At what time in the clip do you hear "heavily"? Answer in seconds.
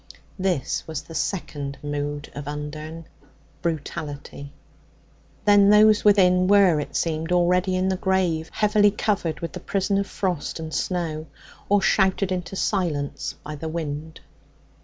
8.51-8.89